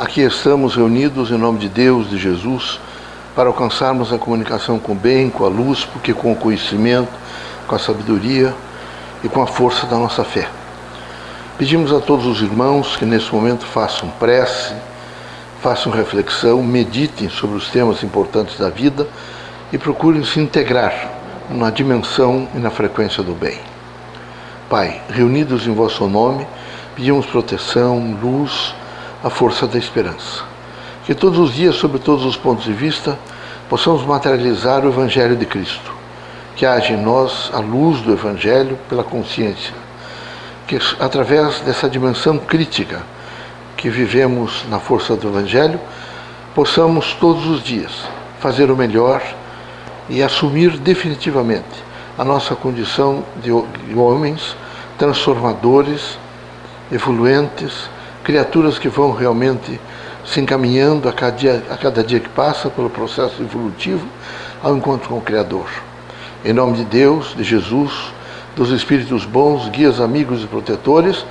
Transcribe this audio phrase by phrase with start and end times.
[0.00, 2.80] Aqui estamos reunidos em nome de Deus, de Jesus,
[3.36, 7.12] para alcançarmos a comunicação com o bem, com a luz, porque com o conhecimento,
[7.66, 8.54] com a sabedoria
[9.22, 10.48] e com a força da nossa fé.
[11.58, 14.72] Pedimos a todos os irmãos que nesse momento façam prece,
[15.60, 19.06] façam reflexão, meditem sobre os temas importantes da vida
[19.70, 21.10] e procurem se integrar
[21.50, 23.58] na dimensão e na frequência do bem.
[24.66, 26.46] Pai, reunidos em vosso nome,
[26.96, 28.74] pedimos proteção, luz,
[29.22, 30.42] a força da esperança.
[31.04, 33.18] Que todos os dias, sob todos os pontos de vista,
[33.68, 35.92] possamos materializar o Evangelho de Cristo.
[36.56, 39.74] Que haja em nós a luz do Evangelho pela consciência.
[40.66, 43.02] Que através dessa dimensão crítica
[43.76, 45.80] que vivemos na força do Evangelho,
[46.54, 47.92] possamos todos os dias
[48.38, 49.22] fazer o melhor
[50.08, 54.56] e assumir definitivamente a nossa condição de homens
[54.98, 56.18] transformadores,
[56.92, 57.88] evoluentes,
[58.30, 59.80] criaturas que vão realmente
[60.24, 64.06] se encaminhando a cada, dia, a cada dia que passa pelo processo evolutivo
[64.62, 65.68] ao encontro com o Criador.
[66.44, 67.90] Em nome de Deus, de Jesus,
[68.54, 71.26] dos Espíritos bons, guias, amigos e protetores,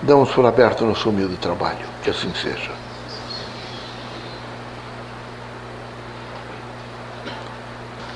[0.00, 1.86] damos por aberto nosso humilde trabalho.
[2.04, 2.70] Que assim seja.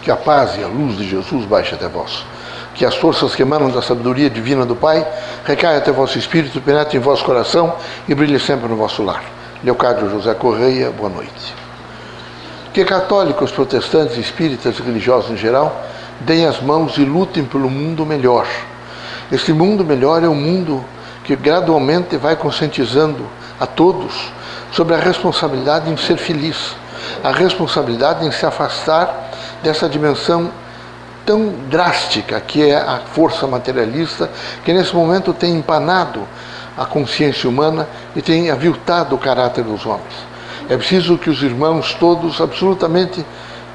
[0.01, 2.25] Que a paz e a luz de Jesus baixe até vós
[2.79, 5.05] que as forças que emanam da sabedoria divina do Pai
[5.45, 7.75] recaiam até vosso espírito, penetrem em vosso coração
[8.09, 9.25] e brilhem sempre no vosso lar.
[9.65, 11.56] Leocádio José Correia, boa noite.
[12.73, 15.84] Que católicos, protestantes, espíritas e religiosos em geral
[16.21, 18.47] deem as mãos e lutem pelo mundo melhor.
[19.33, 20.84] Este mundo melhor é um mundo
[21.25, 23.27] que gradualmente vai conscientizando
[23.59, 24.33] a todos
[24.71, 26.77] sobre a responsabilidade em ser feliz,
[27.25, 29.31] a responsabilidade em se afastar
[29.65, 30.53] dessa dimensão
[31.29, 34.31] tão drástica que é a força materialista,
[34.65, 36.27] que nesse momento tem empanado
[36.75, 40.15] a consciência humana e tem aviltado o caráter dos homens.
[40.71, 43.23] É preciso que os irmãos todos, absolutamente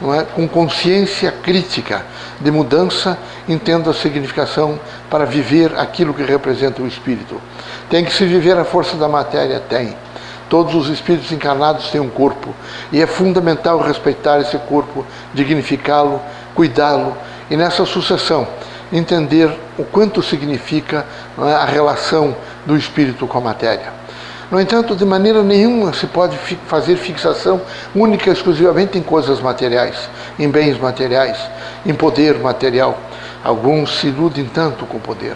[0.02, 2.04] é, com consciência crítica
[2.42, 7.40] de mudança, entendam a significação para viver aquilo que representa o espírito.
[7.88, 9.60] Tem que se viver a força da matéria?
[9.60, 9.96] Tem.
[10.50, 12.50] Todos os espíritos encarnados têm um corpo
[12.92, 16.20] e é fundamental respeitar esse corpo, dignificá-lo,
[16.56, 17.16] cuidá-lo
[17.50, 18.48] e nessa sucessão
[18.92, 21.06] entender o quanto significa
[21.40, 24.04] é, a relação do espírito com a matéria.
[24.52, 26.38] No entanto, de maneira nenhuma se pode
[26.68, 27.60] fazer fixação
[27.96, 31.38] única e exclusivamente em coisas materiais, em bens materiais,
[31.84, 33.00] em poder material.
[33.44, 35.36] Alguns se iludem tanto com poder.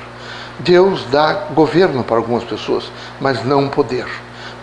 [0.59, 4.06] Deus dá governo para algumas pessoas, mas não poder.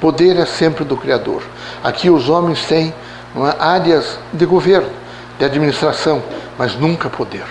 [0.00, 1.43] Poder é sempre do Criador.
[1.83, 2.94] Aqui os homens têm
[3.37, 4.91] é, áreas de governo,
[5.37, 6.22] de administração,
[6.59, 7.44] mas nunca poder.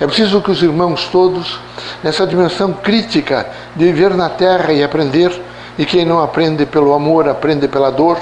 [0.00, 1.58] É preciso que os irmãos todos,
[2.02, 3.46] nessa dimensão crítica
[3.76, 5.30] de viver na terra e aprender,
[5.78, 8.18] e quem não aprende pelo amor, aprende pela dor,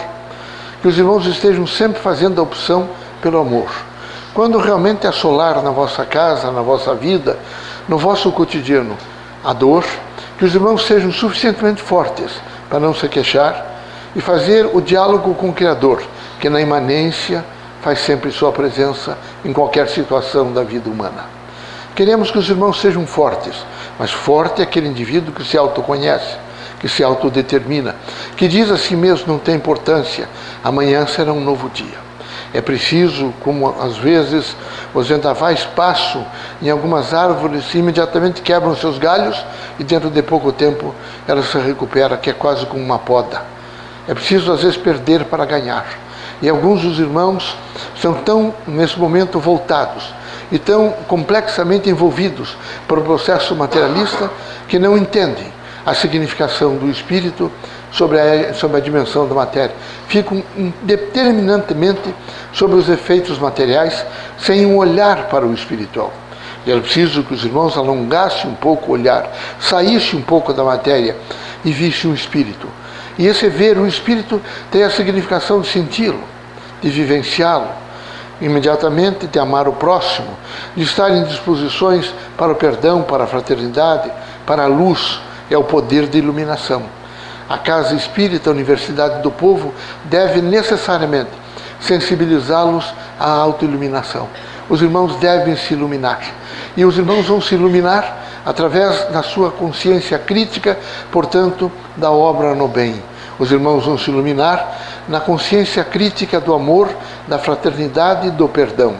[0.81, 2.89] que os irmãos estejam sempre fazendo a opção
[3.21, 3.71] pelo amor.
[4.35, 7.39] Quando realmente assolar na vossa casa, na vossa vida,
[7.89, 8.97] no vosso cotidiano,
[9.45, 9.85] a dor,
[10.39, 12.33] que os irmãos sejam suficientemente fortes
[12.69, 13.65] para não se queixar
[14.15, 16.03] e fazer o diálogo com o Criador,
[16.41, 17.45] que na imanência
[17.83, 21.25] faz sempre sua presença em qualquer situação da vida humana.
[21.95, 23.67] Queremos que os irmãos sejam fortes,
[23.99, 26.37] mas forte é aquele indivíduo que se autoconhece,
[26.81, 27.97] que se autodetermina,
[28.37, 30.29] que diz a si mesmo não tem importância,
[30.65, 32.01] amanhã será um novo dia.
[32.55, 34.57] É preciso, como às vezes
[34.95, 36.25] os vendavais passam
[36.61, 39.45] em algumas árvores e imediatamente quebram seus galhos
[39.79, 40.95] e dentro de pouco tempo
[41.27, 43.43] ela se recupera, que é quase como uma poda.
[44.07, 46.12] É preciso às vezes perder para ganhar.
[46.43, 47.57] E alguns dos irmãos
[48.01, 50.13] são tão, nesse momento, voltados
[50.51, 52.57] e tão complexamente envolvidos
[52.89, 54.29] pelo processo materialista
[54.67, 55.47] que não entendem
[55.87, 57.51] a significação do espírito
[57.93, 59.75] sobre a, sobre a dimensão da matéria.
[60.09, 60.43] Ficam
[60.83, 62.13] determinantemente
[62.53, 64.05] sobre os efeitos materiais
[64.39, 66.13] sem um olhar para o espiritual.
[66.67, 69.31] E era preciso que os irmãos alongassem um pouco o olhar,
[69.61, 71.17] saíssem um pouco da matéria
[71.65, 72.69] e vissem o espírito.
[73.19, 76.32] E esse ver o espírito tem a significação de senti-lo
[76.83, 77.69] de vivenciá-lo
[78.41, 80.37] imediatamente, de amar o próximo,
[80.77, 84.11] de estar em disposições para o perdão, para a fraternidade,
[84.45, 86.83] para a luz, é o poder de iluminação.
[87.49, 89.73] A Casa Espírita, a Universidade do Povo,
[90.05, 91.31] deve necessariamente
[91.81, 94.29] sensibilizá-los à autoiluminação.
[94.69, 96.21] Os irmãos devem se iluminar.
[96.77, 100.79] E os irmãos vão se iluminar através da sua consciência crítica,
[101.11, 103.03] portanto, da obra no bem.
[103.39, 106.89] Os irmãos vão se iluminar na consciência crítica do amor,
[107.27, 108.95] da fraternidade e do perdão.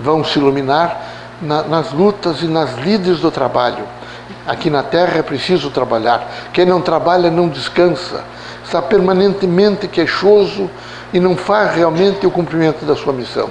[0.00, 1.00] Vão se iluminar
[1.40, 3.84] na, nas lutas e nas lides do trabalho.
[4.46, 6.26] Aqui na terra é preciso trabalhar.
[6.52, 8.24] Quem não trabalha não descansa.
[8.64, 10.70] está permanentemente queixoso
[11.12, 13.48] e não faz realmente o cumprimento da sua missão.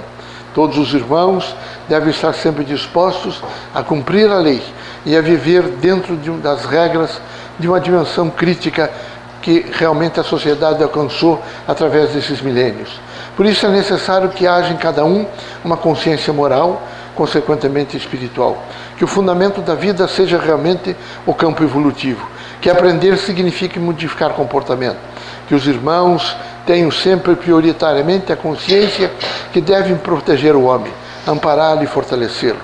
[0.54, 1.54] Todos os irmãos
[1.88, 3.42] devem estar sempre dispostos
[3.74, 4.62] a cumprir a lei
[5.04, 7.20] e a viver dentro de, das regras
[7.58, 8.90] de uma dimensão crítica
[9.44, 11.38] que realmente a sociedade alcançou
[11.68, 12.98] através desses milênios.
[13.36, 15.26] Por isso é necessário que haja em cada um
[15.62, 16.82] uma consciência moral,
[17.14, 18.64] consequentemente espiritual.
[18.96, 20.96] Que o fundamento da vida seja realmente
[21.26, 22.26] o campo evolutivo.
[22.58, 24.96] Que aprender signifique modificar comportamento.
[25.46, 29.12] Que os irmãos tenham sempre prioritariamente a consciência
[29.52, 30.90] que devem proteger o homem,
[31.28, 32.60] ampará-lo e fortalecê-lo.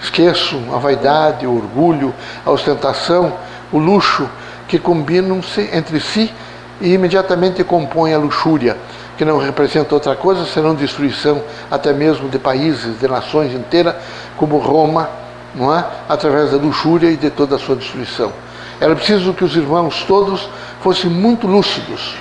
[0.00, 2.14] Esqueço a vaidade, o orgulho,
[2.46, 3.30] a ostentação,
[3.70, 4.26] o luxo
[4.74, 6.34] que combinam-se entre si
[6.80, 8.76] e imediatamente compõem a luxúria,
[9.16, 11.40] que não representa outra coisa senão destruição
[11.70, 13.94] até mesmo de países, de nações inteiras,
[14.36, 15.08] como Roma,
[15.54, 15.84] não é?
[16.08, 18.32] através da luxúria e de toda a sua destruição.
[18.80, 20.48] Era preciso que os irmãos todos
[20.82, 22.16] fossem muito lúcidos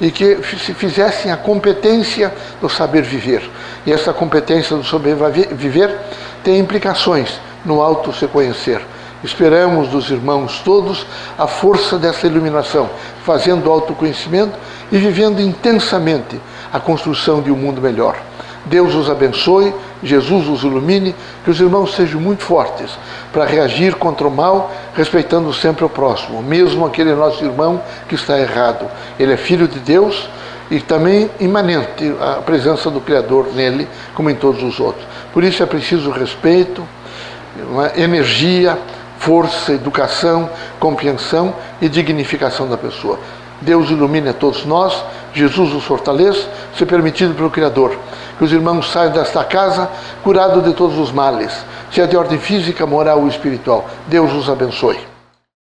[0.00, 3.42] e que se fizessem a competência do saber viver.
[3.84, 5.14] E essa competência do saber
[5.50, 5.94] viver
[6.42, 8.80] tem implicações no auto se conhecer.
[9.22, 11.04] Esperamos dos irmãos todos
[11.36, 12.88] a força dessa iluminação,
[13.24, 14.56] fazendo autoconhecimento
[14.92, 16.40] e vivendo intensamente
[16.72, 18.16] a construção de um mundo melhor.
[18.64, 22.98] Deus os abençoe, Jesus os ilumine, que os irmãos sejam muito fortes
[23.32, 28.38] para reagir contra o mal, respeitando sempre o próximo, mesmo aquele nosso irmão que está
[28.38, 28.86] errado.
[29.18, 30.28] Ele é filho de Deus
[30.70, 35.04] e também imanente a presença do Criador nele, como em todos os outros.
[35.32, 36.86] Por isso é preciso respeito,
[37.96, 38.78] energia,
[39.18, 40.48] força, educação,
[40.78, 43.18] compreensão e dignificação da pessoa.
[43.60, 45.04] Deus ilumine a todos nós,
[45.34, 47.96] Jesus os fortaleça, se permitido pelo Criador.
[48.38, 49.90] Que os irmãos saiam desta casa
[50.22, 51.52] curados de todos os males,
[51.90, 53.88] seja de ordem física, moral ou espiritual.
[54.06, 55.07] Deus os abençoe.